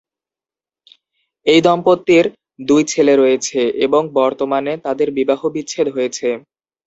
[1.45, 2.25] এই দম্পতির
[2.59, 6.27] দুই ছেলে রয়েছে এবং বর্তমানে তাদের বিবাহবিচ্ছেদ হয়েছে।